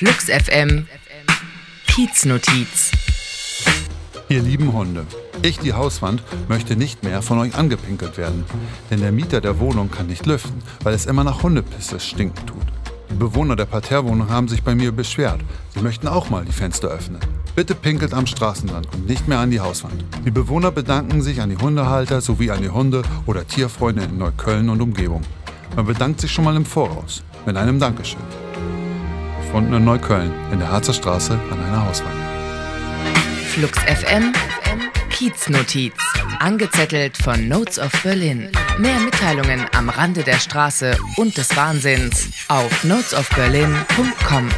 Flux 0.00 0.30
FM 0.30 0.86
Kieznotiz. 1.86 2.90
Ihr 4.30 4.40
lieben 4.40 4.72
Hunde, 4.72 5.04
ich, 5.42 5.58
die 5.58 5.74
Hauswand, 5.74 6.22
möchte 6.48 6.74
nicht 6.74 7.04
mehr 7.04 7.20
von 7.20 7.38
euch 7.38 7.54
angepinkelt 7.54 8.16
werden. 8.16 8.46
Denn 8.90 9.00
der 9.00 9.12
Mieter 9.12 9.42
der 9.42 9.58
Wohnung 9.58 9.90
kann 9.90 10.06
nicht 10.06 10.24
lüften, 10.24 10.62
weil 10.84 10.94
es 10.94 11.04
immer 11.04 11.22
nach 11.22 11.42
Hundepisse 11.42 12.00
stinken 12.00 12.46
tut. 12.46 12.62
Die 13.10 13.16
Bewohner 13.16 13.56
der 13.56 13.66
Parterrewohnung 13.66 14.30
haben 14.30 14.48
sich 14.48 14.62
bei 14.62 14.74
mir 14.74 14.90
beschwert. 14.90 15.42
Sie 15.74 15.82
möchten 15.82 16.08
auch 16.08 16.30
mal 16.30 16.46
die 16.46 16.52
Fenster 16.52 16.88
öffnen. 16.88 17.20
Bitte 17.54 17.74
pinkelt 17.74 18.14
am 18.14 18.26
Straßenrand 18.26 18.88
und 18.94 19.06
nicht 19.06 19.28
mehr 19.28 19.40
an 19.40 19.50
die 19.50 19.60
Hauswand. 19.60 20.02
Die 20.24 20.30
Bewohner 20.30 20.70
bedanken 20.70 21.20
sich 21.20 21.42
an 21.42 21.50
die 21.50 21.58
Hundehalter 21.58 22.22
sowie 22.22 22.50
an 22.52 22.62
die 22.62 22.70
Hunde- 22.70 23.02
oder 23.26 23.46
Tierfreunde 23.46 24.04
in 24.04 24.16
Neukölln 24.16 24.70
und 24.70 24.80
Umgebung. 24.80 25.20
Man 25.76 25.84
bedankt 25.84 26.22
sich 26.22 26.32
schon 26.32 26.46
mal 26.46 26.56
im 26.56 26.64
Voraus 26.64 27.22
mit 27.44 27.58
einem 27.58 27.78
Dankeschön. 27.78 28.49
Gefunden 29.50 29.74
in 29.74 29.84
Neukölln, 29.84 30.32
in 30.52 30.60
der 30.60 30.70
Harzer 30.70 30.92
Straße 30.92 31.32
an 31.50 31.60
einer 31.60 31.84
Hauswand. 31.84 32.14
Flux 33.48 33.76
FM 33.80 34.32
Kieznotiz. 35.10 35.92
Angezettelt 36.38 37.16
von 37.16 37.48
Notes 37.48 37.80
of 37.80 37.90
Berlin. 38.04 38.52
Mehr 38.78 39.00
Mitteilungen 39.00 39.66
am 39.76 39.88
Rande 39.88 40.22
der 40.22 40.38
Straße 40.38 40.96
und 41.16 41.36
des 41.36 41.56
Wahnsinns 41.56 42.28
auf 42.46 42.84
notesofberlin.com. 42.84 44.50